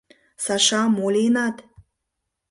—Саша, 0.45 0.81
мо 0.95 1.05
лийынат? 1.13 1.55